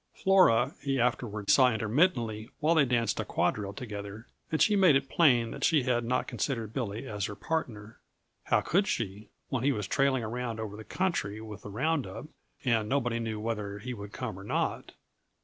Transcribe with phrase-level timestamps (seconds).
[0.15, 5.09] Flora he afterward saw intermittently while they danced a quadrille together, and she made it
[5.11, 7.99] plain that she had not considered Billy as her partner;
[8.45, 12.25] how could she, when he was trailing around over the country with the round up,
[12.65, 14.93] and nobody knew whether he would come or not?